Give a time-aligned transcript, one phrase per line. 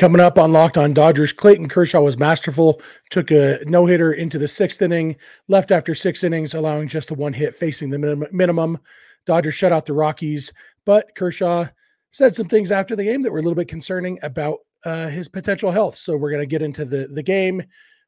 [0.00, 4.38] Coming up on Locked On Dodgers, Clayton Kershaw was masterful, took a no hitter into
[4.38, 5.14] the sixth inning,
[5.46, 8.78] left after six innings, allowing just the one hit facing the minimum.
[9.26, 10.54] Dodgers shut out the Rockies,
[10.86, 11.68] but Kershaw
[12.12, 15.28] said some things after the game that were a little bit concerning about uh, his
[15.28, 15.96] potential health.
[15.96, 17.62] So we're going to get into the, the game,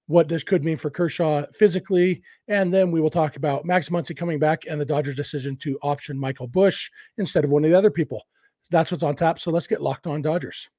[0.07, 4.17] what this could mean for Kershaw physically, and then we will talk about Max Muncy
[4.17, 6.89] coming back and the Dodgers' decision to option Michael Busch
[7.19, 8.27] instead of one of the other people.
[8.71, 9.39] That's what's on tap.
[9.39, 10.71] So let's get locked on Dodgers.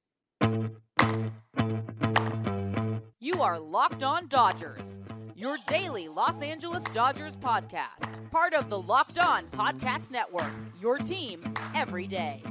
[3.20, 4.98] You are Locked On Dodgers,
[5.34, 8.30] your daily Los Angeles Dodgers podcast.
[8.30, 11.40] Part of the Locked On Podcast Network, your team
[11.74, 12.42] every day.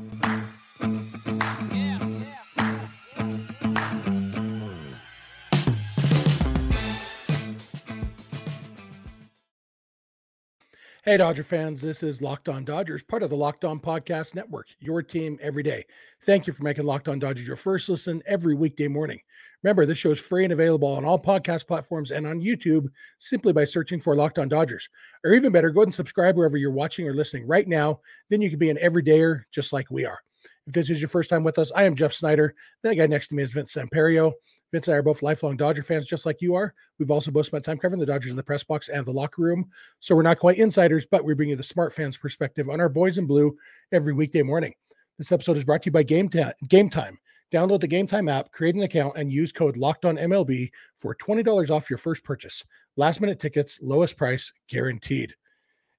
[11.06, 14.68] Hey, Dodger fans, this is Locked On Dodgers, part of the Locked On Podcast Network,
[14.80, 15.86] your team every day.
[16.22, 19.20] Thank you for making Locked On Dodgers your first listen every weekday morning.
[19.64, 23.52] Remember, this show is free and available on all podcast platforms and on YouTube simply
[23.52, 24.88] by searching for Locked On Dodgers.
[25.26, 28.00] Or even better, go ahead and subscribe wherever you're watching or listening right now.
[28.30, 30.20] Then you can be an everydayer just like we are.
[30.68, 32.56] If this is your first time with us, I am Jeff Snider.
[32.84, 34.32] That guy next to me is Vince Samperio.
[34.74, 36.74] Vince and I are both lifelong Dodger fans, just like you are.
[36.98, 39.44] We've also both spent time covering the Dodgers in the press box and the locker
[39.44, 39.70] room.
[40.00, 42.90] So we're not quite insiders, but we bring you the smart fans perspective on our
[42.90, 43.56] boys in blue
[43.92, 44.74] every weekday morning.
[45.20, 47.20] This episode is brought to you by Game, Ta- Game Time.
[47.52, 51.14] Download the Game Time app, create an account, and use code Locked On MLB for
[51.14, 52.66] twenty dollars off your first purchase.
[52.98, 55.36] Last minute tickets, lowest price guaranteed.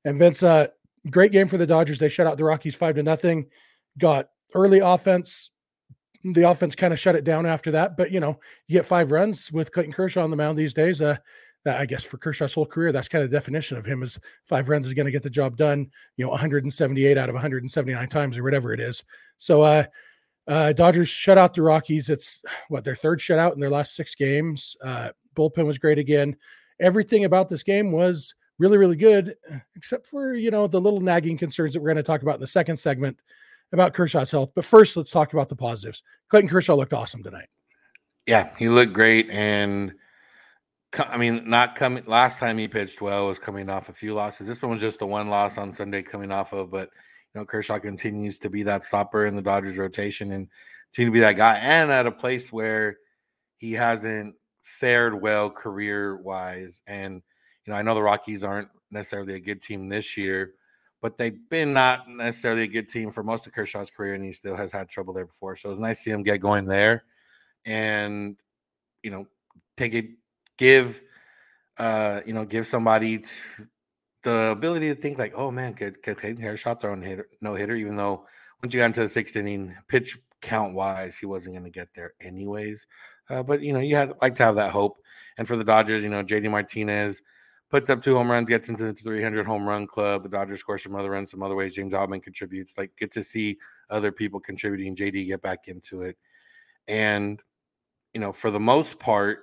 [0.05, 0.67] And Vince, uh,
[1.11, 2.01] great game for the Dodgers.
[2.01, 3.47] They shut out the Rockies five to nothing.
[3.99, 5.53] Got early offense,
[6.25, 7.97] the offense kind of shut it down after that.
[7.97, 11.01] But you know, you get five runs with Clayton Kershaw on the mound these days.
[11.01, 11.17] Uh,
[11.65, 14.19] that I guess for Kershaw's whole career, that's kind of the definition of him is
[14.45, 15.91] five runs is going to get the job done.
[16.17, 19.03] You know, 178 out of 179 times or whatever it is.
[19.39, 19.85] So, uh,
[20.47, 22.11] uh, Dodgers shut out the Rockies.
[22.11, 24.77] It's what their third shutout in their last six games.
[24.85, 26.37] Uh, bullpen was great again.
[26.81, 29.35] Everything about this game was really, really good,
[29.75, 32.41] except for you know the little nagging concerns that we're going to talk about in
[32.43, 33.17] the second segment
[33.75, 34.53] about Kershaw's health.
[34.55, 36.03] But first, let's talk about the positives.
[36.29, 37.49] Clayton Kershaw looked awesome tonight.
[38.27, 39.29] Yeah, he looked great.
[39.31, 39.95] And
[40.99, 44.47] I mean, not coming last time he pitched well was coming off a few losses.
[44.47, 46.91] This one was just the one loss on Sunday coming off of, but
[47.35, 50.49] you know, Kershaw continues to be that stopper in the Dodgers rotation and
[50.93, 51.57] continue to be that guy.
[51.59, 52.99] And at a place where
[53.57, 56.83] he hasn't fared well career wise.
[56.87, 57.23] And,
[57.65, 60.55] you know, I know the Rockies aren't necessarily a good team this year,
[61.05, 64.33] but they've been not necessarily a good team for most of Kershaw's career, and he
[64.33, 65.55] still has had trouble there before.
[65.55, 67.05] So it's nice to see him get going there,
[67.67, 68.37] and
[69.03, 69.27] you know,
[69.77, 70.07] take it,
[70.57, 71.03] give,
[71.77, 73.31] uh, you know, give somebody t-
[74.23, 77.75] the ability to think like, oh man, could could Clayton Kershaw throw hitter, no hitter,
[77.75, 78.25] even though
[78.63, 81.89] once you got into the sixth inning, pitch count wise, he wasn't going to get
[81.95, 82.87] there anyways.
[83.29, 84.97] Uh, but you know, you have like to have that hope.
[85.37, 87.21] And for the Dodgers, you know, JD Martinez
[87.71, 90.23] puts up two home runs, gets into the 300 home run club.
[90.23, 91.75] The Dodgers score some other runs, some other ways.
[91.75, 92.75] James Outman contributes.
[92.77, 93.59] Like, get to see
[93.91, 94.97] other people contributing.
[94.97, 96.17] JD get back into it,
[96.89, 97.43] and
[98.13, 99.41] you know, for the most part,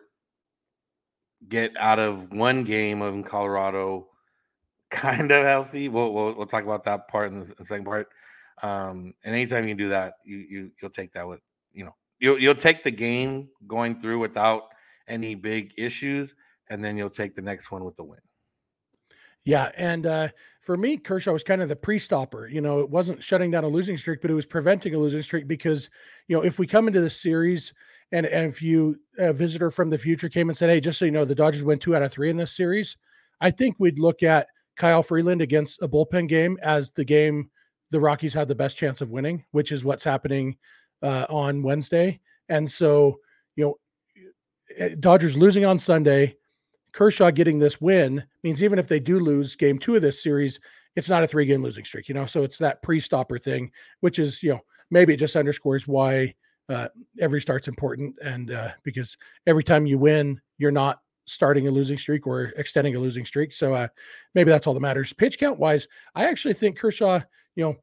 [1.50, 4.08] get out of one game in Colorado
[4.92, 5.90] kind of healthy.
[5.90, 8.08] We'll, we'll, we'll talk about that part in the, in the second part.
[8.64, 11.42] Um, and anytime you do that, you you you'll take that with
[11.74, 14.64] you know you'll you'll take the game going through without
[15.08, 16.34] any big issues
[16.72, 18.20] and then you'll take the next one with the win.
[19.44, 20.28] Yeah, and uh,
[20.62, 22.48] for me, Kershaw was kind of the pre-stopper.
[22.48, 25.22] You know, it wasn't shutting down a losing streak, but it was preventing a losing
[25.22, 25.90] streak because
[26.28, 27.74] you know if we come into this series
[28.12, 31.06] and and if you a visitor from the future came and said, "Hey, just so
[31.06, 32.98] you know, the Dodgers win two out of three in this series,"
[33.42, 37.50] I think we'd look at Kyle Freeland against a bullpen game as the game
[37.90, 40.56] the Rockies had the best chance of winning, which is what's happening
[41.02, 42.22] uh, on Wednesday.
[42.48, 43.20] And so,
[43.56, 43.76] you know,
[44.78, 46.38] eh, Dodgers losing on Sunday
[46.94, 50.60] Kershaw getting this win means even if they do lose game two of this series,
[50.96, 52.26] it's not a three game losing streak, you know?
[52.26, 53.72] So it's that pre stopper thing,
[54.02, 54.60] which is, you know,
[54.90, 56.36] maybe it just underscores why
[56.70, 56.88] uh,
[57.20, 58.16] every start's important.
[58.24, 59.18] And uh, because
[59.48, 63.52] every time you win, you're not starting a losing streak or extending a losing streak.
[63.54, 63.88] So uh,
[64.36, 65.14] maybe that's all that matters.
[65.14, 67.22] Pitch count wise, I actually think Kershaw,
[67.56, 67.76] you know,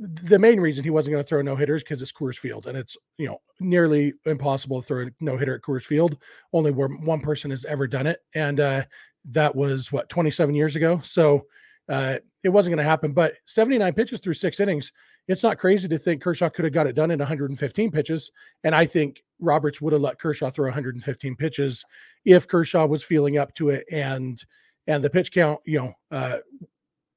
[0.00, 2.78] the main reason he wasn't going to throw no hitters because it's Coors Field and
[2.78, 6.18] it's you know nearly impossible to throw a no hitter at Coors Field.
[6.52, 8.84] Only where one person has ever done it, and uh,
[9.26, 11.00] that was what 27 years ago.
[11.02, 11.46] So
[11.88, 13.12] uh, it wasn't going to happen.
[13.12, 14.92] But 79 pitches through six innings,
[15.26, 18.30] it's not crazy to think Kershaw could have got it done in 115 pitches.
[18.64, 21.84] And I think Roberts would have let Kershaw throw 115 pitches
[22.24, 24.42] if Kershaw was feeling up to it and
[24.86, 26.38] and the pitch count, you know, uh,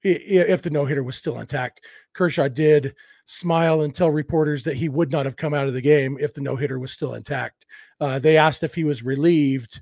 [0.03, 1.81] if the no hitter was still intact.
[2.13, 2.95] Kershaw did
[3.25, 6.33] smile and tell reporters that he would not have come out of the game if
[6.33, 7.65] the no hitter was still intact.
[7.99, 9.81] Uh, they asked if he was relieved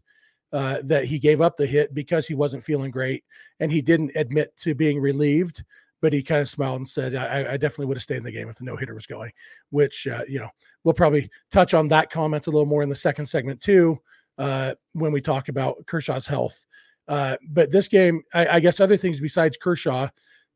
[0.51, 3.23] uh, that he gave up the hit because he wasn't feeling great,
[3.59, 5.63] and he didn't admit to being relieved.
[6.01, 8.31] But he kind of smiled and said, I, I definitely would have stayed in the
[8.31, 9.31] game if the no hitter was going,
[9.69, 10.49] which, uh, you know,
[10.83, 13.99] we'll probably touch on that comment a little more in the second segment, too,
[14.37, 16.65] uh, when we talk about Kershaw's health.
[17.09, 20.09] Uh, but this game, I, I, guess other things besides Kershaw,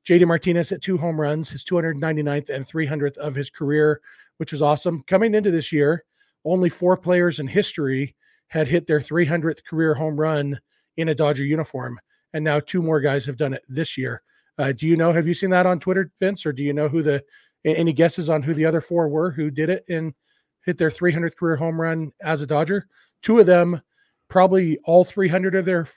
[0.06, 4.02] JD Martinez hit two home runs, his 299th and 300th of his career,
[4.38, 5.04] which was awesome.
[5.08, 6.06] Coming into this year,
[6.46, 8.16] only four players in history
[8.50, 10.60] had hit their 300th career home run
[10.98, 12.00] in a Dodger uniform,
[12.34, 14.22] and now two more guys have done it this year.
[14.60, 15.12] Uh, do you know?
[15.12, 17.24] Have you seen that on Twitter, Vince, or do you know who the
[17.66, 20.14] any guesses on who the other four were who did it and
[20.62, 22.88] hit their 300th career home run as a Dodger?
[23.24, 23.82] Two of them,
[24.28, 25.88] probably all 300 of their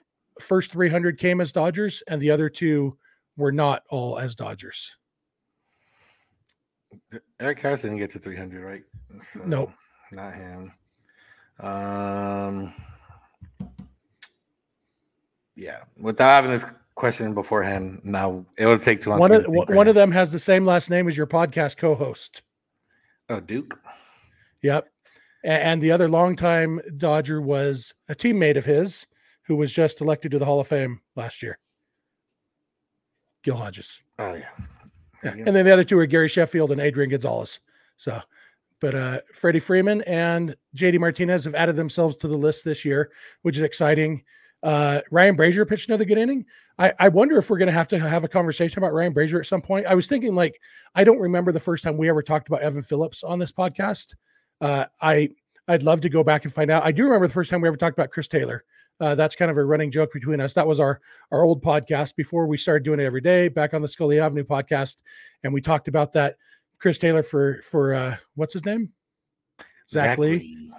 [0.40, 2.96] first 300 came as Dodgers, and the other two
[3.36, 4.96] were not all as Dodgers.
[7.40, 8.82] Eric Karros didn't get to 300, right?
[9.32, 9.72] So, nope.
[10.12, 10.72] Not him.
[11.60, 12.72] Um,
[15.54, 15.80] yeah.
[15.98, 19.18] Without having this question beforehand, now it would take too long.
[19.18, 22.42] One of one right of them has the same last name as your podcast co-host.
[23.28, 23.78] Oh, Duke.
[24.62, 24.88] Yep.
[25.44, 29.06] And the other longtime Dodger was a teammate of his
[29.46, 31.58] who was just elected to the Hall of Fame last year.
[33.42, 34.00] Gil Hodges.
[34.18, 34.48] Oh yeah.
[35.22, 35.30] yeah.
[35.30, 37.60] And then the other two are Gary Sheffield and Adrian Gonzalez.
[37.96, 38.20] So,
[38.80, 43.10] but uh, Freddie Freeman and JD Martinez have added themselves to the list this year,
[43.42, 44.22] which is exciting.
[44.62, 46.44] Uh, Ryan Brasier pitched another good inning.
[46.78, 49.38] I, I wonder if we're going to have to have a conversation about Ryan Brasier
[49.38, 49.86] at some point.
[49.86, 50.60] I was thinking, like,
[50.94, 54.14] I don't remember the first time we ever talked about Evan Phillips on this podcast.
[54.60, 55.30] Uh, I
[55.68, 56.84] I'd love to go back and find out.
[56.84, 58.64] I do remember the first time we ever talked about Chris Taylor.
[59.00, 60.54] Uh, that's kind of a running joke between us.
[60.54, 61.00] That was our
[61.30, 64.44] our old podcast before we started doing it every day, back on the Scully Avenue
[64.44, 64.96] podcast,
[65.44, 66.36] and we talked about that.
[66.78, 68.92] Chris Taylor for for uh, what's his name?
[69.88, 70.38] Zach, Zach Lee.
[70.38, 70.72] Lee.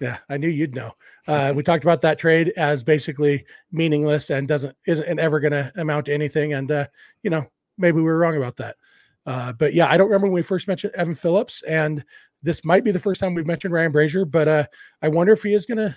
[0.00, 0.92] Yeah, I knew you'd know.
[1.26, 5.72] Uh, we talked about that trade as basically meaningless and doesn't isn't ever going to
[5.76, 6.52] amount to anything.
[6.52, 6.86] And uh,
[7.22, 7.46] you know,
[7.78, 8.76] maybe we were wrong about that.
[9.24, 12.04] Uh, but yeah, I don't remember when we first mentioned Evan Phillips, and
[12.42, 14.30] this might be the first time we've mentioned Ryan Brasier.
[14.30, 14.66] But uh,
[15.00, 15.96] I wonder if he is going to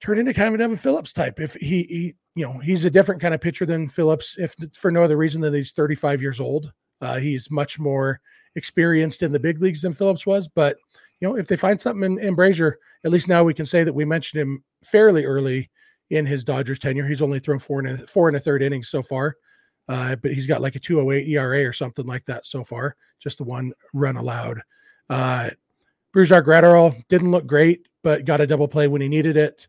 [0.00, 1.40] turn into kind of an Evan Phillips type.
[1.40, 4.90] If he, he, you know, he's a different kind of pitcher than Phillips, if for
[4.90, 6.72] no other reason than he's 35 years old.
[7.00, 8.20] Uh, he's much more
[8.54, 10.48] experienced in the big leagues than Phillips was.
[10.48, 10.76] But
[11.20, 13.84] you know, if they find something in, in Brasier, at least now we can say
[13.84, 15.70] that we mentioned him fairly early
[16.10, 17.06] in his Dodgers tenure.
[17.06, 19.36] He's only thrown four and a, four and a third innings so far.
[19.88, 23.38] Uh, but he's got like a 208 ERA or something like that so far, just
[23.38, 24.60] the one run allowed.
[25.08, 25.50] Uh,
[26.14, 29.68] Brusdar Graterol didn't look great, but got a double play when he needed it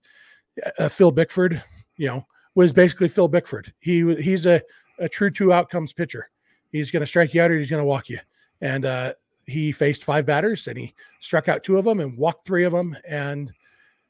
[0.79, 1.63] uh, Phil Bickford,
[1.97, 2.25] you know,
[2.55, 3.73] was basically Phil Bickford.
[3.79, 4.61] He he's a,
[4.99, 6.29] a true two outcomes pitcher.
[6.71, 8.19] He's going to strike you out or he's going to walk you.
[8.61, 9.13] And uh,
[9.45, 12.73] he faced five batters and he struck out two of them and walked three of
[12.73, 12.95] them.
[13.07, 13.51] And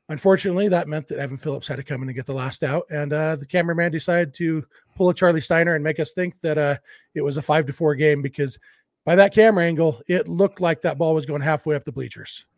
[0.10, 2.86] unfortunately, that meant that Evan Phillips had to come in and get the last out.
[2.90, 4.66] And uh, the cameraman decided to
[4.96, 6.78] pull a Charlie Steiner and make us think that uh,
[7.14, 8.58] it was a five to four game because
[9.06, 12.46] by that camera angle, it looked like that ball was going halfway up the bleachers.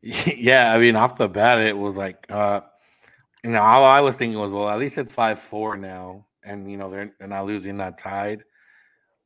[0.00, 2.60] Yeah, I mean, off the bat, it was like uh,
[3.44, 6.70] you know, all I was thinking was, well, at least it's five four now, and
[6.70, 8.42] you know they're they're not losing, not tied.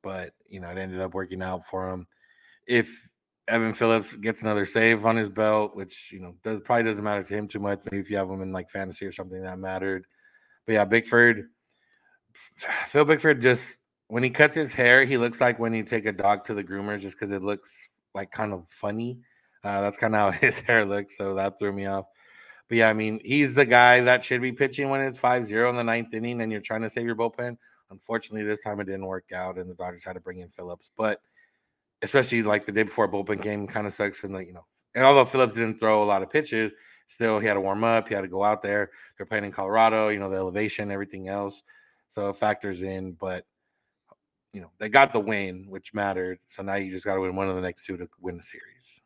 [0.03, 2.07] But you know, it ended up working out for him.
[2.67, 3.09] If
[3.49, 7.23] Evan Phillips gets another save on his belt, which you know does probably doesn't matter
[7.23, 7.81] to him too much.
[7.91, 10.07] Maybe if you have him in like fantasy or something that mattered.
[10.67, 11.49] But yeah, Bickford,
[12.89, 13.79] Phil Bickford just
[14.09, 16.63] when he cuts his hair, he looks like when you take a dog to the
[16.63, 19.21] groomer, just because it looks like kind of funny.
[19.65, 22.07] Uh, that's kind of how his hair looks, so that threw me off.
[22.73, 25.69] But yeah, I mean, he's the guy that should be pitching when it's 5 0
[25.69, 27.59] in the ninth inning and you're trying to save your bullpen.
[27.91, 30.89] Unfortunately, this time it didn't work out and the Dodgers had to bring in Phillips.
[30.97, 31.21] But
[32.01, 34.25] especially like the day before bullpen game kind of sucks.
[34.25, 34.65] And like, you know,
[34.95, 36.73] and although Phillips didn't throw a lot of pitches,
[37.09, 38.91] still he had to warm up, he had to go out there.
[39.19, 41.63] They're playing in Colorado, you know, the elevation, everything else.
[42.09, 43.13] So it factors in.
[43.21, 43.45] But
[44.55, 46.39] you know, they got the win, which mattered.
[46.49, 48.43] So now you just got to win one of the next two to win the
[48.43, 49.03] series.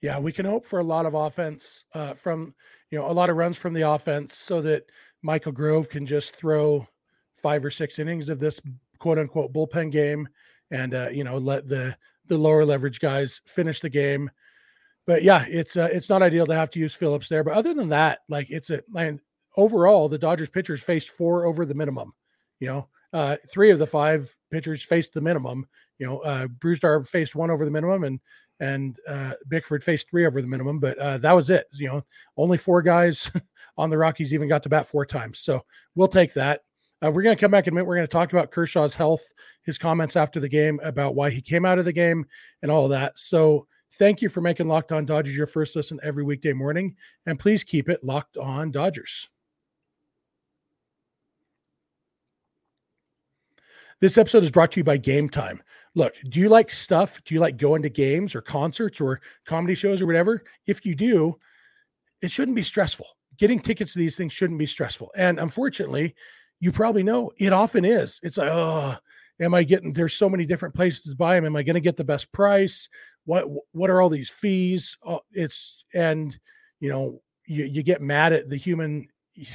[0.00, 2.54] Yeah, we can hope for a lot of offense uh, from
[2.90, 4.84] you know a lot of runs from the offense, so that
[5.22, 6.86] Michael Grove can just throw
[7.32, 8.60] five or six innings of this
[8.98, 10.28] quote unquote bullpen game,
[10.70, 14.30] and uh, you know let the the lower leverage guys finish the game.
[15.06, 17.42] But yeah, it's uh, it's not ideal to have to use Phillips there.
[17.42, 19.20] But other than that, like it's a man,
[19.56, 22.12] overall the Dodgers pitchers faced four over the minimum.
[22.60, 25.66] You know, uh, three of the five pitchers faced the minimum.
[25.98, 28.20] You know, uh, Brusdar faced one over the minimum, and
[28.60, 31.66] and uh, Bickford faced three over the minimum, but uh, that was it.
[31.72, 32.02] You know,
[32.36, 33.30] only four guys
[33.78, 35.38] on the Rockies even got to bat four times.
[35.40, 36.62] So we'll take that.
[37.04, 37.86] Uh, we're going to come back in a minute.
[37.86, 39.22] We're going to talk about Kershaw's health,
[39.62, 42.26] his comments after the game about why he came out of the game,
[42.62, 43.18] and all that.
[43.18, 46.96] So, thank you for making Locked On Dodgers your first listen every weekday morning,
[47.26, 49.28] and please keep it locked on Dodgers.
[54.00, 55.60] This episode is brought to you by Game Time.
[55.94, 57.22] Look, do you like stuff?
[57.24, 60.44] Do you like going to games or concerts or comedy shows or whatever?
[60.66, 61.36] If you do,
[62.22, 63.06] it shouldn't be stressful.
[63.36, 65.10] Getting tickets to these things shouldn't be stressful.
[65.16, 66.14] And unfortunately,
[66.60, 68.20] you probably know it often is.
[68.22, 68.96] It's like, oh,
[69.40, 71.46] am I getting there's so many different places to buy them.
[71.46, 72.88] Am I going to get the best price?
[73.24, 74.96] What what are all these fees?
[75.04, 76.38] Oh, it's and
[76.80, 79.08] you know, you, you get mad at the human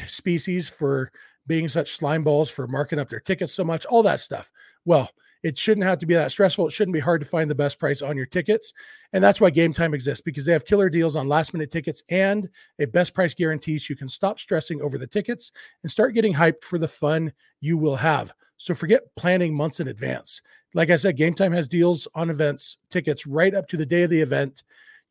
[0.08, 1.12] species for
[1.48, 4.52] being such slime balls for marking up their tickets so much, all that stuff.
[4.86, 5.10] Well,
[5.44, 6.68] it shouldn't have to be that stressful.
[6.68, 8.74] It shouldn't be hard to find the best price on your tickets.
[9.12, 12.02] And that's why Game Time exists because they have killer deals on last minute tickets
[12.10, 13.78] and a best price guarantee.
[13.78, 15.52] So you can stop stressing over the tickets
[15.84, 18.34] and start getting hyped for the fun you will have.
[18.58, 20.42] So forget planning months in advance.
[20.74, 24.04] Like I said, Game Time has deals on events, tickets right up to the day
[24.04, 24.64] of the event.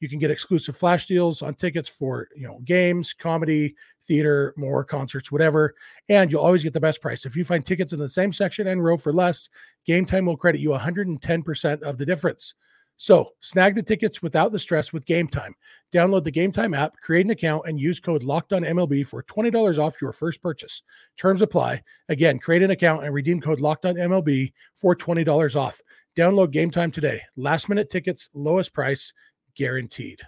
[0.03, 4.83] You can get exclusive flash deals on tickets for, you know, games, comedy, theater, more
[4.83, 5.77] concerts, whatever.
[6.09, 7.25] And you'll always get the best price.
[7.25, 9.49] If you find tickets in the same section and row for less,
[9.87, 12.55] Game Time will credit you 110% of the difference.
[12.97, 15.55] So snag the tickets without the stress with Game Time.
[15.93, 19.23] Download the Game Time app, create an account, and use code Locked On MLB for
[19.23, 20.83] $20 off your first purchase.
[21.17, 21.83] Terms apply.
[22.09, 25.81] Again, create an account and redeem code Locked On MLB for $20 off.
[26.17, 27.23] Download Game Time today.
[27.37, 29.13] Last minute tickets, lowest price
[29.57, 30.21] guaranteed.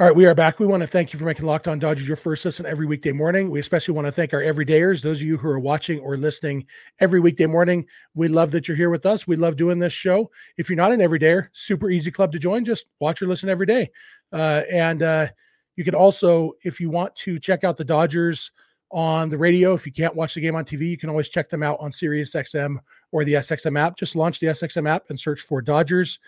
[0.00, 0.58] All right, we are back.
[0.58, 3.12] We want to thank you for making Locked On Dodgers your first listen every weekday
[3.12, 3.50] morning.
[3.50, 6.64] We especially want to thank our everydayers, those of you who are watching or listening
[7.00, 7.84] every weekday morning.
[8.14, 9.26] We love that you're here with us.
[9.26, 10.30] We love doing this show.
[10.56, 12.64] If you're not an everydayer, super easy club to join.
[12.64, 13.90] Just watch or listen every day.
[14.32, 15.28] Uh, and uh,
[15.76, 18.52] you can also, if you want to check out the Dodgers
[18.90, 21.48] on the radio, if you can't watch the game on TV, you can always check
[21.48, 22.76] them out on SiriusXM
[23.12, 23.96] or the SXM app.
[23.96, 26.18] Just launch the SXM app and search for Dodgers.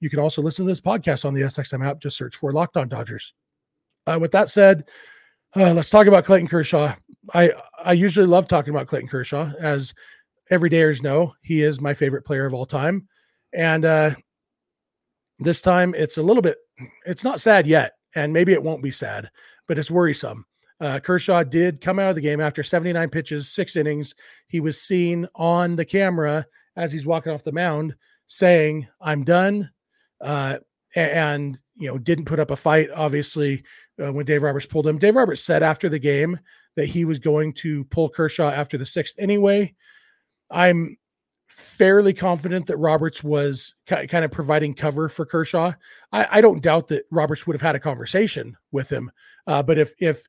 [0.00, 2.00] You can also listen to this podcast on the SXM app.
[2.00, 3.34] Just search for Locked On Dodgers.
[4.06, 4.84] Uh, with that said,
[5.54, 6.94] uh, let's talk about Clayton Kershaw.
[7.34, 7.52] I
[7.84, 9.94] I usually love talking about Clayton Kershaw, as
[10.50, 11.34] everydayers know.
[11.42, 13.06] He is my favorite player of all time,
[13.52, 14.14] and uh,
[15.38, 16.58] this time it's a little bit.
[17.06, 19.30] It's not sad yet, and maybe it won't be sad,
[19.68, 20.46] but it's worrisome.
[20.82, 24.16] Uh, Kershaw did come out of the game after 79 pitches, six innings.
[24.48, 27.94] He was seen on the camera as he's walking off the mound
[28.26, 29.70] saying, I'm done.
[30.20, 30.58] Uh,
[30.96, 33.62] and, you know, didn't put up a fight, obviously,
[34.02, 34.98] uh, when Dave Roberts pulled him.
[34.98, 36.36] Dave Roberts said after the game
[36.74, 39.72] that he was going to pull Kershaw after the sixth anyway.
[40.50, 40.96] I'm
[41.46, 45.74] fairly confident that Roberts was kind of providing cover for Kershaw.
[46.10, 49.12] I, I, don't doubt that Roberts would have had a conversation with him.
[49.46, 50.24] Uh, but if if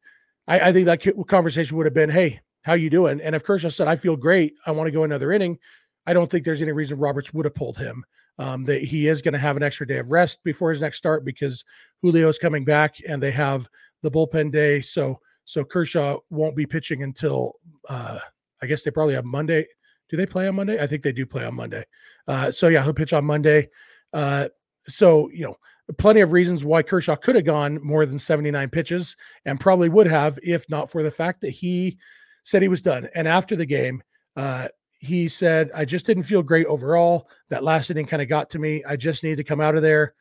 [0.48, 3.70] I, I think that conversation would have been, "Hey, how you doing?" And if Kershaw
[3.70, 4.56] said, "I feel great.
[4.66, 5.58] I want to go another inning,"
[6.06, 8.04] I don't think there's any reason Roberts would have pulled him.
[8.40, 10.98] Um, that he is going to have an extra day of rest before his next
[10.98, 11.64] start because
[12.04, 13.68] Julio's coming back and they have
[14.02, 14.82] the bullpen day.
[14.82, 17.54] So so Kershaw won't be pitching until
[17.90, 18.20] uh,
[18.62, 19.68] I guess they probably have Monday.
[20.10, 20.82] Do they play on Monday?
[20.82, 21.86] I think they do play on Monday.
[22.28, 23.70] Uh, so yeah, he'll pitch on Monday.
[24.14, 24.48] Uh,
[24.88, 25.56] so you know
[25.98, 30.08] plenty of reasons why Kershaw could have gone more than 79 pitches and probably would
[30.08, 31.98] have if not for the fact that he
[32.44, 33.08] said he was done.
[33.16, 34.02] And after the game,
[34.36, 37.30] uh, he said, I just didn't feel great overall.
[37.50, 38.84] That last inning kind of got to me.
[38.88, 40.14] I just need to come out of there.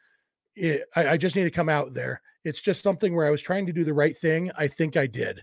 [0.54, 2.20] It, I, I, just need to come out there.
[2.44, 4.50] It's just something where I was trying to do the right thing.
[4.58, 5.42] I think I did.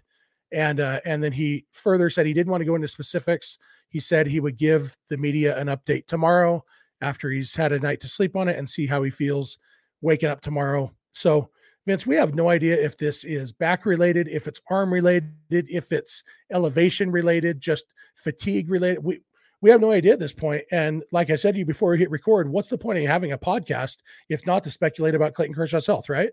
[0.51, 3.57] And uh, and then he further said he didn't want to go into specifics.
[3.88, 6.63] He said he would give the media an update tomorrow
[7.01, 9.57] after he's had a night to sleep on it and see how he feels
[10.01, 10.91] waking up tomorrow.
[11.11, 11.49] So,
[11.85, 15.91] Vince, we have no idea if this is back related, if it's arm related, if
[15.91, 19.03] it's elevation related, just fatigue related.
[19.03, 19.21] We
[19.61, 20.63] we have no idea at this point.
[20.71, 23.33] And like I said to you before we hit record, what's the point of having
[23.33, 23.97] a podcast
[24.29, 26.29] if not to speculate about Clayton Kershaw's health, right?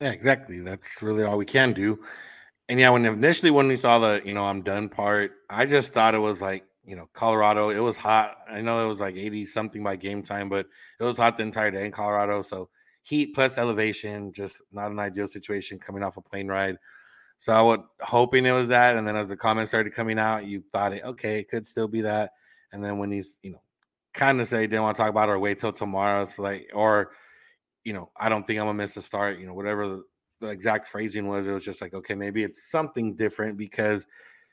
[0.00, 0.60] Yeah, exactly.
[0.60, 2.00] That's really all we can do.
[2.68, 5.92] And yeah, when initially when we saw the you know I'm done part, I just
[5.92, 7.70] thought it was like you know, Colorado.
[7.70, 8.38] It was hot.
[8.50, 10.66] I know it was like 80 something by game time, but
[10.98, 12.42] it was hot the entire day in Colorado.
[12.42, 12.68] So
[13.02, 16.78] heat plus elevation, just not an ideal situation coming off a plane ride.
[17.38, 18.96] So I was hoping it was that.
[18.96, 21.88] And then as the comments started coming out, you thought it, okay, it could still
[21.88, 22.32] be that.
[22.72, 23.62] And then when he's, you know,
[24.14, 26.70] kind of say didn't want to talk about it or wait till tomorrow, it's like,
[26.72, 27.12] or,
[27.84, 30.02] you know, I don't think I'm gonna miss the start, you know, whatever the,
[30.40, 34.06] the exact phrasing was, it was just like, okay, maybe it's something different because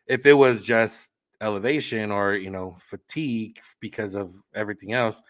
[0.08, 5.22] if it was just elevation or, you know, fatigue because of everything else,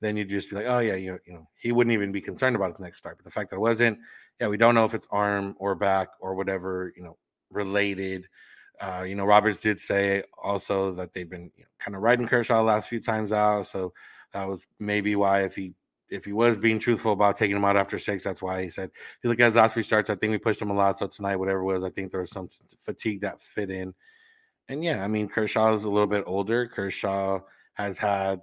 [0.00, 2.56] then you'd just be like, oh yeah, you you know, he wouldn't even be concerned
[2.56, 3.16] about it the next start.
[3.16, 3.98] But the fact that it wasn't,
[4.40, 7.16] yeah, we don't know if it's arm or back or whatever, you know,
[7.50, 8.26] related.
[8.80, 12.26] Uh, you know, Roberts did say also that they've been you know, kind of riding
[12.26, 13.92] Kershaw the last few times out, so
[14.32, 15.74] that was maybe why if he
[16.10, 18.90] if he was being truthful about taking him out after six, that's why he said.
[18.94, 20.98] If you look at his last starts, I think we pushed him a lot.
[20.98, 22.48] So tonight, whatever it was, I think there was some
[22.82, 23.94] fatigue that fit in.
[24.68, 26.66] And yeah, I mean, Kershaw is a little bit older.
[26.66, 27.40] Kershaw
[27.74, 28.40] has had,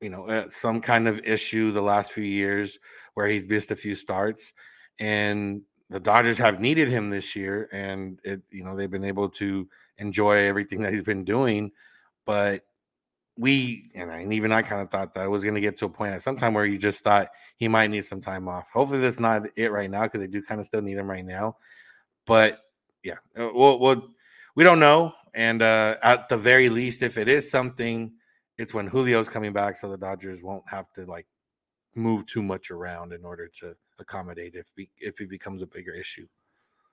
[0.00, 2.78] you know, uh, some kind of issue the last few years
[3.14, 4.52] where he's missed a few starts.
[4.98, 9.28] And the Dodgers have needed him this year, and it, you know, they've been able
[9.30, 11.72] to enjoy everything that he's been doing.
[12.24, 12.62] But
[13.36, 15.88] we and, even I kind of thought that it was going to get to a
[15.88, 18.70] point at some time where you just thought he might need some time off.
[18.70, 21.24] Hopefully, that's not it right now because they do kind of still need him right
[21.24, 21.56] now.
[22.26, 22.60] But
[23.02, 24.08] yeah, uh, we'll, we'll
[24.54, 25.14] we don't know.
[25.34, 28.12] And uh, at the very least, if it is something,
[28.60, 31.26] it's when Julio's coming back, so the Dodgers won't have to like
[31.96, 34.66] move too much around in order to accommodate if
[34.98, 36.26] if it becomes a bigger issue.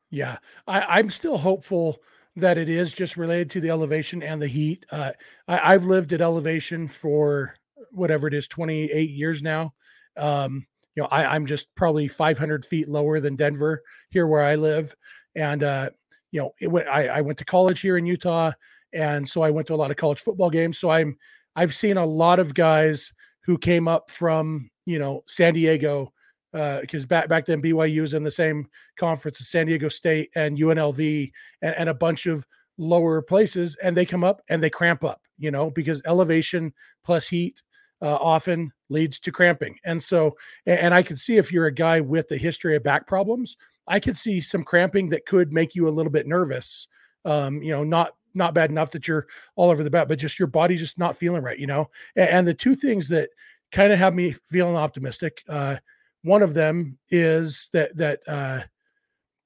[0.09, 1.97] Yeah, I, I'm still hopeful
[2.37, 4.85] that it is just related to the elevation and the heat.
[4.91, 5.11] Uh,
[5.47, 7.55] I, have lived at elevation for
[7.91, 9.73] whatever it is, 28 years now.
[10.15, 13.81] Um, you know, I, am just probably 500 feet lower than Denver
[14.11, 14.95] here where I live.
[15.35, 15.89] And, uh,
[16.31, 18.51] you know, it I, I went to college here in Utah.
[18.93, 20.77] And so I went to a lot of college football games.
[20.77, 21.17] So I'm,
[21.57, 23.11] I've seen a lot of guys
[23.41, 26.13] who came up from, you know, San Diego
[26.51, 30.29] because uh, back back then BYU was in the same conference as San Diego State
[30.35, 32.45] and UNLV and, and, a bunch of
[32.77, 36.73] lower places, and they come up and they cramp up, you know, because elevation
[37.03, 37.61] plus heat
[38.01, 39.77] uh, often leads to cramping.
[39.83, 42.83] And so, and, and I can see if you're a guy with a history of
[42.83, 46.87] back problems, I could see some cramping that could make you a little bit nervous.
[47.25, 50.39] Um, you know, not not bad enough that you're all over the bat, but just
[50.39, 51.89] your body just not feeling right, you know.
[52.15, 53.29] And, and the two things that
[53.71, 55.43] kind of have me feeling optimistic.
[55.49, 55.77] Uh,
[56.23, 58.61] one of them is that that uh,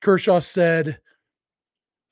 [0.01, 0.99] Kershaw said,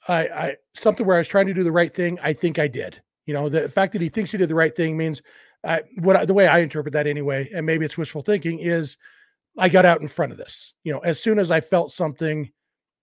[0.07, 2.19] I, I something where I was trying to do the right thing.
[2.21, 3.01] I think I did.
[3.25, 5.21] You know, the fact that he thinks he did the right thing means
[5.63, 8.97] I, what the way I interpret that anyway, and maybe it's wishful thinking, is
[9.57, 10.73] I got out in front of this.
[10.83, 12.51] You know, as soon as I felt something,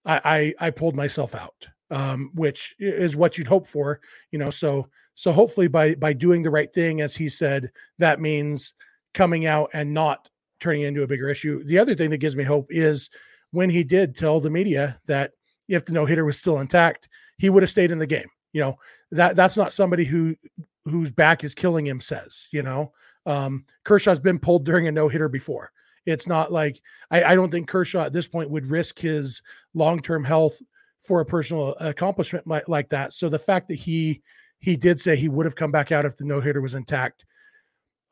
[0.04, 4.00] I I, I pulled myself out, um, which is what you'd hope for.
[4.30, 8.20] You know, so so hopefully by by doing the right thing, as he said, that
[8.20, 8.74] means
[9.14, 10.28] coming out and not
[10.60, 11.64] turning into a bigger issue.
[11.64, 13.10] The other thing that gives me hope is
[13.50, 15.32] when he did tell the media that
[15.68, 18.28] if the no hitter was still intact, he would have stayed in the game.
[18.52, 18.78] You know
[19.12, 20.36] that that's not somebody who
[20.84, 22.48] whose back is killing him says.
[22.50, 22.92] You know,
[23.24, 25.72] um, Kershaw's been pulled during a no hitter before.
[26.06, 29.42] It's not like I, I don't think Kershaw at this point would risk his
[29.74, 30.60] long term health
[31.00, 33.12] for a personal accomplishment like, that.
[33.12, 34.22] So the fact that he
[34.58, 37.24] he did say he would have come back out if the no hitter was intact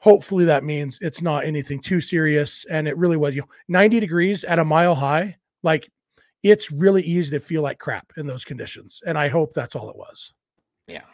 [0.04, 2.66] hopefully that means it's not anything too serious.
[2.66, 5.90] And it really was you know 90 degrees at a mile high like
[6.42, 9.02] it's really easy to feel like crap in those conditions.
[9.06, 10.34] And i hope that's all it was.
[10.86, 11.04] Yeah.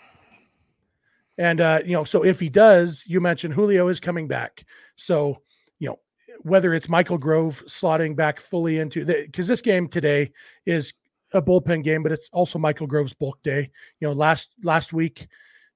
[1.39, 4.65] And uh you know so if he does you mentioned julio is coming back.
[4.97, 5.41] So
[5.79, 6.01] you know
[6.41, 10.33] whether it's michael grove slotting back fully into the because this game today
[10.67, 10.95] is
[11.33, 15.29] a bullpen game but it's also michael grove's bulk day you know last last week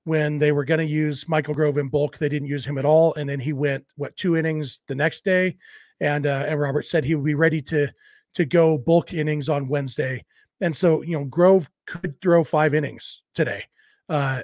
[0.04, 2.18] when they were going to use Michael Grove in bulk.
[2.18, 5.24] They didn't use him at all, and then he went what two innings the next
[5.24, 5.56] day,
[6.00, 7.88] and uh, and Robert said he would be ready to
[8.34, 10.24] to go bulk innings on Wednesday.
[10.60, 13.64] And so you know Grove could throw five innings today,
[14.08, 14.42] uh,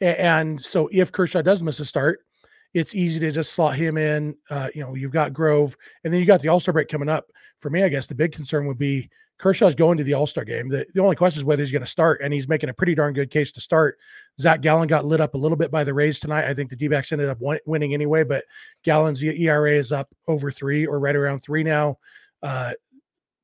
[0.00, 2.20] and so if Kershaw does miss a start,
[2.74, 4.34] it's easy to just slot him in.
[4.50, 7.08] Uh, you know you've got Grove, and then you got the All Star break coming
[7.08, 7.26] up.
[7.58, 9.08] For me, I guess the big concern would be
[9.42, 10.68] Kershaw's going to the All Star game.
[10.68, 12.94] The, the only question is whether he's going to start, and he's making a pretty
[12.94, 13.98] darn good case to start.
[14.40, 16.44] Zach Gallen got lit up a little bit by the Rays tonight.
[16.44, 18.44] I think the D backs ended up winning anyway, but
[18.84, 21.98] Gallen's ERA is up over three or right around three now.
[22.40, 22.74] Uh,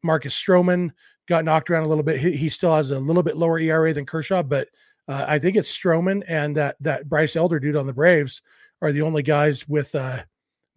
[0.05, 0.93] Marcus Stroman
[1.29, 2.21] got knocked around a little bit.
[2.21, 4.69] He, he, still has a little bit lower ERA than Kershaw, but
[5.09, 8.41] uh, I think it's Stroman and that that Bryce Elder dude on the Braves
[8.83, 10.23] are the only guys with uh,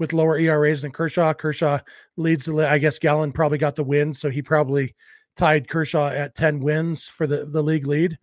[0.01, 1.31] with lower ERAs than Kershaw.
[1.31, 1.77] Kershaw
[2.17, 2.67] leads the.
[2.67, 4.95] I guess Gallen probably got the win, so he probably
[5.37, 8.17] tied Kershaw at ten wins for the the league lead.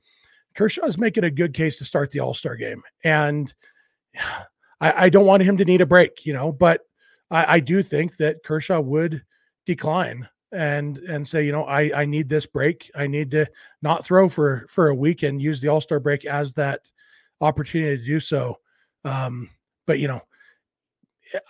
[0.57, 3.55] Kershaw is making a good case to start the All Star game, and
[4.81, 6.51] I, I, don't want him to need a break, you know.
[6.51, 6.81] But
[7.31, 9.23] I, I do think that Kershaw would
[9.65, 12.91] decline and and say, you know, I I need this break.
[12.97, 13.47] I need to
[13.83, 16.91] not throw for for a week and use the All Star break as that
[17.41, 18.59] opportunity to do so.
[19.05, 19.51] Um,
[19.87, 20.23] but you know,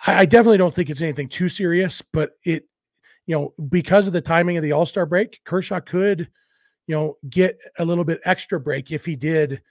[0.07, 2.69] I definitely don't think it's anything too serious, but it,
[3.27, 6.29] you know, because of the timing of the All Star break, Kershaw could,
[6.87, 9.63] you know, get a little bit extra break if he did.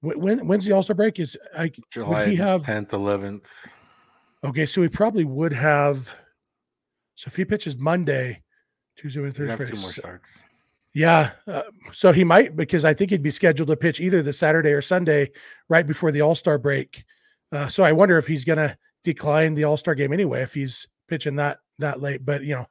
[0.00, 1.18] When when's the All Star break?
[1.18, 3.72] Is I July he have tenth, eleventh.
[4.42, 6.14] Okay, so he probably would have.
[7.14, 8.42] So if he pitches Monday,
[8.96, 10.38] Tuesday, Wednesday, He'd Thursday, have two more starts.
[10.94, 11.32] Yeah.
[11.46, 14.70] Uh, so he might because I think he'd be scheduled to pitch either the Saturday
[14.70, 15.32] or Sunday
[15.68, 17.04] right before the All Star break.
[17.50, 20.52] Uh, so I wonder if he's going to decline the All Star game anyway if
[20.54, 22.24] he's pitching that that late.
[22.24, 22.66] But you know,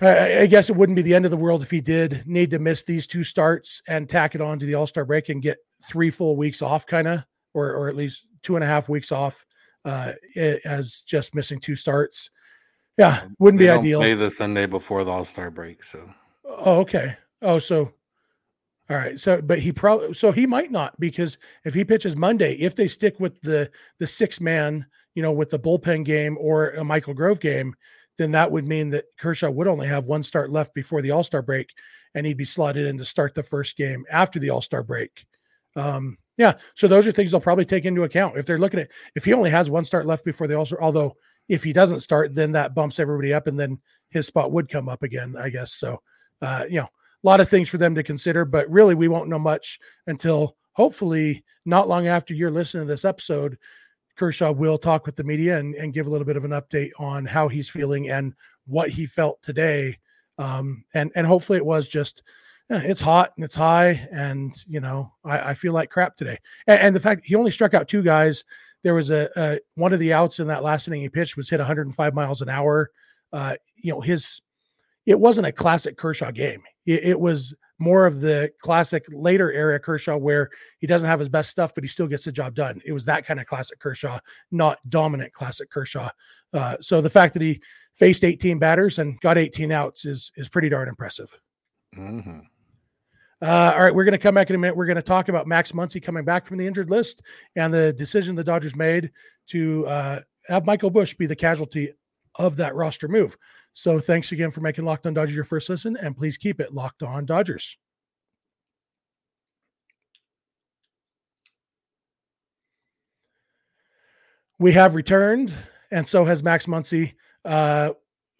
[0.00, 2.50] I, I guess it wouldn't be the end of the world if he did need
[2.52, 5.42] to miss these two starts and tack it on to the All Star break and
[5.42, 8.88] get three full weeks off, kind of, or or at least two and a half
[8.88, 9.44] weeks off
[9.84, 10.12] uh,
[10.64, 12.30] as just missing two starts.
[12.96, 14.00] Yeah, wouldn't They be ideal.
[14.00, 16.08] Play the Sunday before the All Star break, so
[16.48, 17.16] Oh, okay.
[17.42, 17.92] Oh, so
[18.90, 19.20] all right.
[19.20, 22.88] So, but he probably so he might not because if he pitches Monday, if they
[22.88, 27.14] stick with the the six man, you know, with the bullpen game or a Michael
[27.14, 27.74] Grove game,
[28.18, 31.24] then that would mean that Kershaw would only have one start left before the All
[31.24, 31.70] Star break,
[32.14, 35.24] and he'd be slotted in to start the first game after the All Star break.
[35.76, 36.54] Um, yeah.
[36.74, 39.32] So those are things they'll probably take into account if they're looking at if he
[39.32, 40.82] only has one start left before the All Star.
[40.82, 41.16] Although
[41.48, 43.78] if he doesn't start, then that bumps everybody up, and then
[44.10, 45.72] his spot would come up again, I guess.
[45.74, 46.00] So
[46.42, 49.28] uh, you know, a lot of things for them to consider, but really we won't
[49.28, 53.58] know much until hopefully not long after you're listening to this episode.
[54.18, 56.90] Kershaw will talk with the media and, and give a little bit of an update
[56.98, 58.34] on how he's feeling and
[58.66, 59.96] what he felt today.
[60.36, 62.22] Um, and and hopefully it was just
[62.68, 66.38] "Yeah, it's hot and it's high, and you know I, I feel like crap today.
[66.66, 68.44] And, and the fact he only struck out two guys.
[68.84, 71.50] There was a, a one of the outs in that last inning he pitched was
[71.50, 72.90] hit 105 miles an hour.
[73.32, 74.40] Uh, you know his
[75.06, 76.62] it wasn't a classic Kershaw game.
[76.86, 81.28] It, it was more of the classic later era Kershaw where he doesn't have his
[81.28, 82.80] best stuff, but he still gets the job done.
[82.84, 84.18] It was that kind of classic Kershaw,
[84.50, 86.10] not dominant classic Kershaw.
[86.52, 87.60] Uh, so the fact that he
[87.94, 91.36] faced 18 batters and got 18 outs is is pretty darn impressive.
[91.94, 92.42] mhm.
[93.40, 94.76] Uh, all right, we're going to come back in a minute.
[94.76, 97.22] We're going to talk about Max Muncy coming back from the injured list
[97.54, 99.12] and the decision the Dodgers made
[99.48, 101.92] to uh, have Michael Busch be the casualty
[102.38, 103.36] of that roster move.
[103.72, 106.72] So thanks again for making Locked On Dodgers your first listen, and please keep it
[106.74, 107.76] Locked On Dodgers.
[114.58, 115.54] We have returned,
[115.92, 117.14] and so has Max Muncy.
[117.44, 117.92] Uh,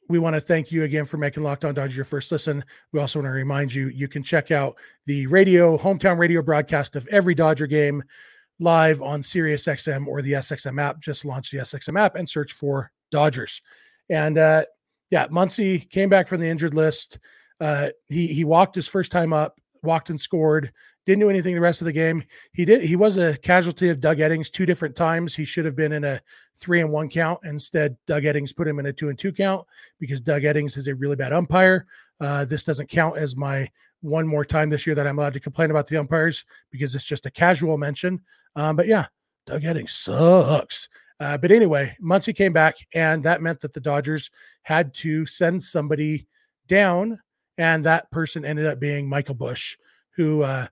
[0.08, 2.64] we want to thank you again for making Locked On Dodgers your first listen.
[2.92, 6.96] We also want to remind you you can check out the radio hometown radio broadcast
[6.96, 8.02] of every Dodger game
[8.58, 11.00] live on SiriusXM or the SXM app.
[11.00, 13.60] Just launch the SXM app and search for Dodgers.
[14.10, 14.64] And uh,
[15.10, 17.18] yeah, Muncy came back from the injured list.
[17.60, 20.72] Uh, he he walked his first time up, walked and scored.
[21.06, 22.22] Didn't do anything the rest of the game.
[22.52, 22.82] He did.
[22.82, 25.34] He was a casualty of Doug Eddings two different times.
[25.34, 26.20] He should have been in a
[26.58, 27.40] three and one count.
[27.44, 29.66] Instead, Doug Eddings put him in a two and two count
[29.98, 31.86] because Doug Eddings is a really bad umpire.
[32.20, 33.68] Uh, this doesn't count as my
[34.00, 37.04] one more time this year that I'm allowed to complain about the umpires because it's
[37.04, 38.20] just a casual mention.
[38.54, 39.06] Um, but yeah,
[39.46, 40.88] Doug Eddings sucks.
[41.20, 44.30] Uh, but anyway, Muncy came back, and that meant that the Dodgers
[44.62, 46.26] had to send somebody
[46.68, 47.18] down,
[47.56, 49.76] and that person ended up being Michael Busch,
[50.16, 50.66] who, uh,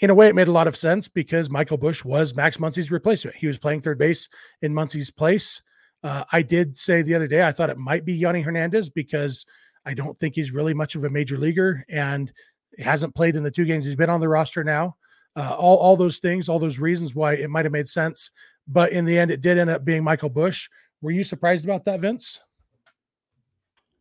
[0.00, 2.90] in a way, it made a lot of sense because Michael Busch was Max Muncy's
[2.90, 3.36] replacement.
[3.36, 4.28] He was playing third base
[4.62, 5.62] in Muncy's place.
[6.02, 9.44] Uh, I did say the other day I thought it might be Yonny Hernandez because
[9.84, 12.32] I don't think he's really much of a major leaguer and
[12.78, 14.96] hasn't played in the two games he's been on the roster now.
[15.36, 18.30] Uh, all, all those things, all those reasons why it might have made sense.
[18.66, 20.68] But in the end, it did end up being Michael Busch.
[21.00, 22.40] Were you surprised about that, Vince?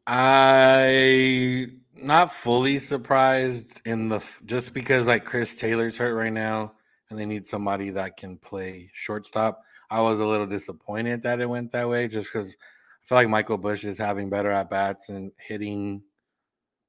[0.08, 1.67] I
[2.02, 6.74] not fully surprised in the just because like Chris Taylor's hurt right now
[7.10, 9.62] and they need somebody that can play shortstop.
[9.89, 13.30] I was a little disappointed that it went that way just because I feel like
[13.30, 16.02] Michael Busch is having better at bats and hitting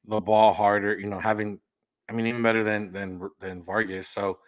[0.07, 1.61] the ball harder, you know, having
[2.09, 4.09] I mean even better than than than Vargas.
[4.09, 4.39] So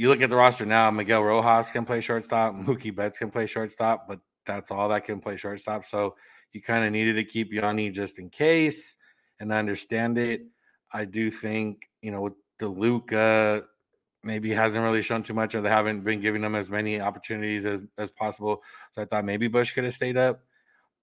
[0.00, 3.44] you look at the roster now, Miguel Rojas can play shortstop, Mookie Betts can play
[3.44, 5.84] shortstop, but that's all that can play shortstop.
[5.84, 6.16] So
[6.52, 8.96] you kind of needed to keep Yonny just in case
[9.40, 10.46] and I understand it.
[10.90, 13.64] I do think, you know, with DeLuca,
[14.24, 17.66] maybe hasn't really shown too much or they haven't been giving them as many opportunities
[17.66, 18.62] as, as possible.
[18.94, 20.40] So I thought maybe Busch could have stayed up.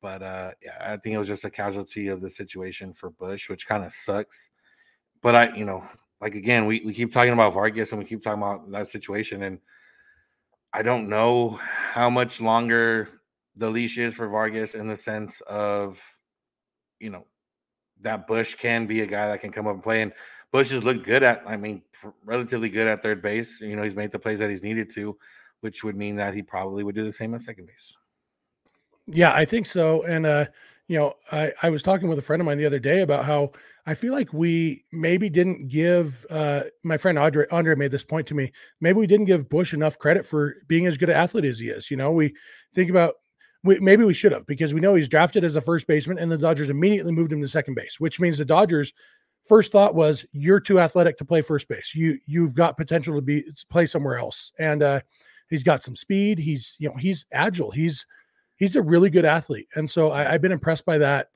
[0.01, 3.47] But uh yeah, I think it was just a casualty of the situation for Busch,
[3.47, 4.49] which kind of sucks.
[5.21, 5.83] But I, you know,
[6.21, 9.43] like again, we, we keep talking about Vargas and we keep talking about that situation.
[9.43, 9.59] And
[10.73, 13.09] I don't know how much longer
[13.55, 16.01] the leash is for Vargas in the sense of,
[16.99, 17.25] you know,
[18.01, 20.01] that Busch can be a guy that can come up and play.
[20.01, 20.13] And
[20.51, 21.81] Busch has looked good at, I mean,
[22.23, 23.61] relatively good at third base.
[23.61, 25.17] You know, he's made the plays that he's needed to,
[25.61, 27.95] which would mean that he probably would do the same at second base.
[29.07, 30.03] Yeah, I think so.
[30.03, 30.45] And uh,
[30.87, 33.25] you know, I, I was talking with a friend of mine the other day about
[33.25, 33.51] how
[33.87, 38.27] I feel like we maybe didn't give uh, my friend Andre Andre made this point
[38.27, 38.51] to me.
[38.81, 41.69] Maybe we didn't give Busch enough credit for being as good an athlete as he
[41.69, 41.89] is.
[41.89, 42.35] You know, we
[42.75, 43.15] think about
[43.63, 46.29] we, maybe we should have because we know he's drafted as a first baseman and
[46.29, 48.91] the Dodgers immediately moved him to second base, which means the Dodgers
[49.45, 51.95] first thought was you're too athletic to play first base.
[51.95, 54.51] You you've got potential to be play somewhere else.
[54.59, 54.99] And uh,
[55.49, 56.39] he's got some speed.
[56.39, 57.71] He's you know he's agile.
[57.71, 58.05] He's
[58.57, 59.67] he's a really good athlete.
[59.75, 61.29] And so I, have been impressed by that.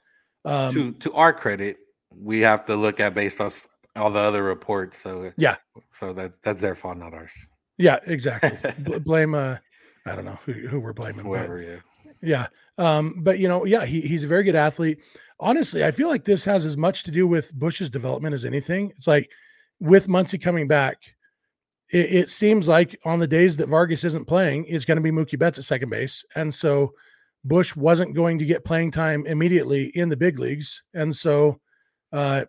[0.43, 1.77] Um, to to our credit,
[2.15, 3.51] we have to look at based on
[3.95, 4.97] all the other reports.
[4.97, 5.57] So yeah,
[5.99, 7.31] so that that's their fault, not ours.
[7.77, 8.57] Yeah, exactly.
[8.83, 9.57] B- blame uh,
[10.05, 11.25] I don't know who, who we're blaming.
[11.25, 11.77] Whoever, but, yeah.
[12.21, 12.47] Yeah.
[12.77, 14.99] Um, but you know, yeah, he, he's a very good athlete.
[15.39, 18.91] Honestly, I feel like this has as much to do with Busch's development as anything.
[18.95, 19.29] It's like
[19.79, 20.97] with Muncy coming back,
[21.91, 25.11] it, it seems like on the days that Vargas isn't playing, it's going to be
[25.11, 26.23] Mookie Betts at second base.
[26.35, 26.91] And so
[27.43, 30.83] Busch wasn't going to get playing time immediately in the big leagues.
[30.93, 31.59] And so
[32.11, 32.45] uh,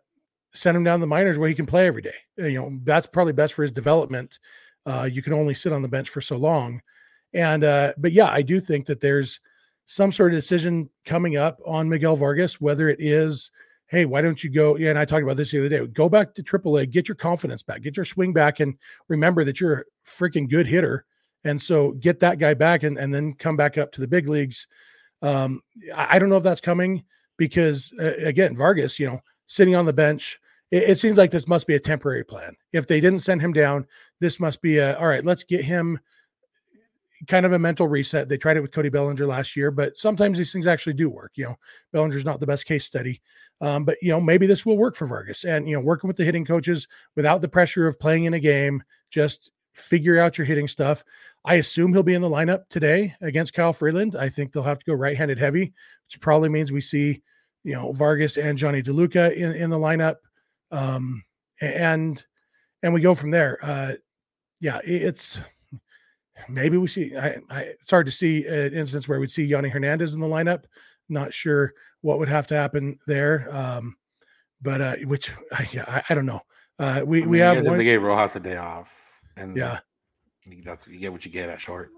[0.55, 2.15] send him down the minors where he can play every day.
[2.37, 4.39] You know, that's probably best for his development.
[4.85, 6.83] Uh, you can only sit on the bench for so long.
[7.35, 9.41] And uh, but yeah, I do think that there's
[9.87, 13.51] some sort of decision coming up on Miguel Vargas, whether it is,
[13.87, 14.77] hey, why don't you go?
[14.77, 15.87] Yeah, and I talked about this the other day.
[15.87, 18.77] Go back to AAA, get your confidence back, get your swing back, and
[19.09, 21.05] remember that you're a freaking good hitter.
[21.45, 24.29] And so get that guy back and, and then come back up to the big
[24.29, 24.67] leagues.
[25.23, 25.61] Um,
[25.95, 27.05] I, I don't know if that's coming
[27.37, 29.21] because uh, again, Vargas, you know,
[29.53, 32.57] sitting on the bench, it, it seems like this must be a temporary plan.
[32.73, 33.87] If they didn't send him down,
[34.21, 36.01] this must be a all right, let's get him
[37.29, 38.29] kind of a mental reset.
[38.29, 41.33] They tried it with Cody Bellinger last year, but sometimes these things actually do work.
[41.35, 41.57] You know,
[41.93, 43.21] Bellinger's not the best case study,
[43.61, 45.45] um, but you know maybe this will work for Vargas.
[45.45, 48.41] And you know, working with the hitting coaches without the pressure of playing in a
[48.41, 51.05] game, just figure out your hitting stuff.
[51.45, 54.17] I assume he'll be in the lineup today against Kyle Freeland.
[54.17, 55.73] I think they'll have to go right-handed heavy,
[56.07, 57.21] which probably means we see
[57.65, 60.17] you know Vargas and Jonny DeLuca in, in the lineup,
[60.71, 61.23] um,
[61.61, 62.25] and
[62.83, 63.59] and we go from there.
[63.63, 63.93] Uh,
[64.61, 65.41] yeah, it's
[66.49, 67.17] maybe we see.
[67.17, 70.27] I, I, it's hard to see an instance where we'd see Yonny Hernandez in the
[70.27, 70.65] lineup.
[71.09, 73.97] Not sure what would have to happen there, um,
[74.61, 76.41] but uh, which I, yeah, I, I don't know.
[76.79, 78.93] Uh, we I mean, we have one, they gave Rojas a day off,
[79.37, 79.81] and yeah,
[80.65, 81.91] that's you get what you get at short.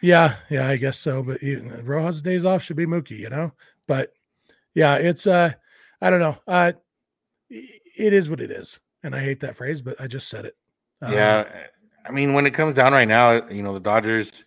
[0.00, 1.22] Yeah, yeah, I guess so.
[1.22, 3.52] But you, Rojas days off should be Mookie, you know.
[3.86, 4.12] But
[4.74, 5.52] yeah, it's uh,
[6.00, 6.38] I don't know.
[6.46, 6.72] Uh,
[7.50, 10.56] it is what it is, and I hate that phrase, but I just said it.
[11.02, 11.66] Um, yeah,
[12.06, 14.44] I mean, when it comes down right now, you know, the Dodgers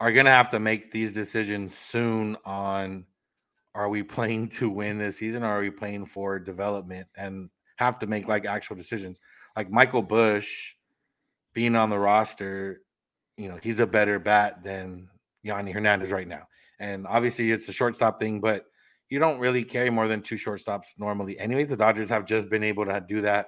[0.00, 3.04] are going to have to make these decisions soon on
[3.74, 7.98] are we playing to win this season or are we playing for development and have
[8.00, 9.18] to make like actual decisions.
[9.56, 10.74] Like Michael Busch
[11.54, 12.82] being on the roster,
[13.36, 15.08] you know, he's a better bat than
[15.46, 16.48] Yonny Hernandez right now.
[16.80, 18.66] And obviously it's a shortstop thing, but
[19.10, 21.38] you don't really carry more than two shortstops normally.
[21.38, 23.46] Anyways, the Dodgers have just been able to do that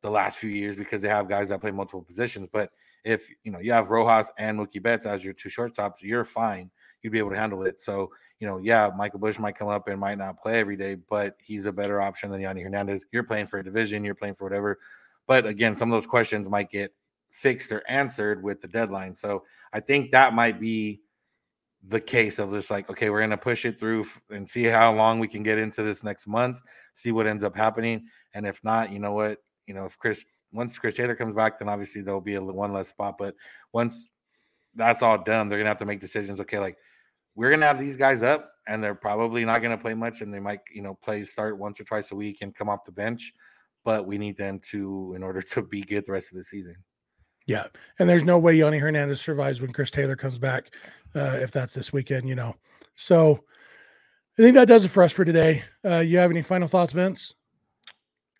[0.00, 2.48] the last few years because they have guys that play multiple positions.
[2.52, 2.70] But
[3.04, 6.70] if you know you have Rojas and Mookie Betts as your two shortstops, you're fine.
[7.02, 7.80] You'd be able to handle it.
[7.80, 10.94] So you know, yeah, Michael Busch might come up and might not play every day,
[10.94, 13.04] but he's a better option than Yonny Hernandez.
[13.12, 14.78] You're playing for a division, you're playing for whatever.
[15.26, 16.92] But again, some of those questions might get
[17.30, 19.14] fixed or answered with the deadline.
[19.14, 21.00] So I think that might be
[21.86, 24.92] the case of just like, okay, we're going to push it through and see how
[24.92, 26.60] long we can get into this next month,
[26.92, 28.06] see what ends up happening.
[28.34, 29.38] And if not, you know what?
[29.68, 32.72] you know, if Chris once Chris Taylor comes back, then obviously there'll be a one
[32.72, 33.16] less spot.
[33.18, 33.36] But
[33.72, 34.10] once
[34.74, 36.40] that's all done, they're gonna have to make decisions.
[36.40, 36.78] Okay, like
[37.36, 40.40] we're gonna have these guys up, and they're probably not gonna play much, and they
[40.40, 43.32] might, you know, play start once or twice a week and come off the bench.
[43.84, 46.76] But we need them to in order to be good the rest of the season.
[47.48, 47.66] Yeah,
[47.98, 50.70] and there's no way Yonny Hernandez survives when Chris Taylor comes back,
[51.16, 52.54] uh, if that's this weekend, you know.
[52.94, 53.42] So
[54.38, 55.64] I think that does it for us for today.
[55.84, 57.34] Uh, you have any final thoughts, Vince?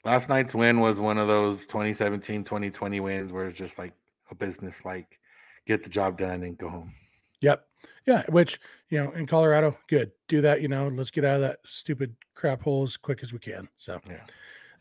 [0.04, 3.92] last night's win was one of those 2017 2020 wins where it's just like
[4.30, 5.18] a business like
[5.66, 6.92] get the job done and go home
[7.40, 7.66] yep
[8.06, 11.40] yeah which you know in colorado good do that you know let's get out of
[11.40, 14.24] that stupid crap hole as quick as we can so yeah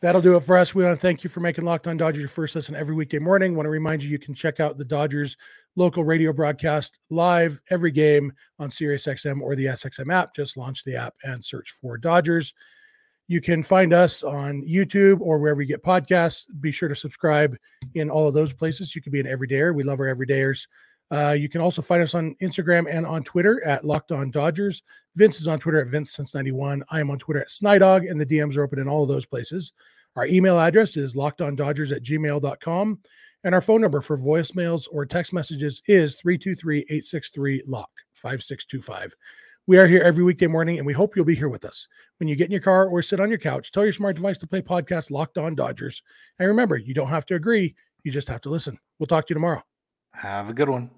[0.01, 2.19] that'll do it for us we want to thank you for making locked on dodgers
[2.19, 4.85] your first listen every weekday morning want to remind you you can check out the
[4.85, 5.37] dodgers
[5.75, 10.83] local radio broadcast live every game on sirius xm or the sxm app just launch
[10.83, 12.53] the app and search for dodgers
[13.27, 16.45] you can find us on YouTube or wherever you get podcasts.
[16.61, 17.57] Be sure to subscribe
[17.93, 18.95] in all of those places.
[18.95, 19.75] You can be an everydayer.
[19.75, 20.65] We love our everydayers.
[21.09, 24.83] Uh, you can also find us on Instagram and on Twitter at Locked On Dodgers.
[25.15, 26.83] Vince is on Twitter at Vince since 91.
[26.89, 29.25] I am on Twitter at Snydog, and the DMs are open in all of those
[29.25, 29.73] places.
[30.15, 32.99] Our email address is lockedondodgers at gmail.com.
[33.43, 39.15] And our phone number for voicemails or text messages is 323 863 LOCK 5625.
[39.67, 41.87] We are here every weekday morning, and we hope you'll be here with us.
[42.19, 44.37] When you get in your car or sit on your couch, tell your smart device
[44.39, 46.01] to play podcast Locked On Dodgers.
[46.39, 48.79] And remember, you don't have to agree, you just have to listen.
[48.97, 49.61] We'll talk to you tomorrow.
[50.13, 50.89] Have a good one.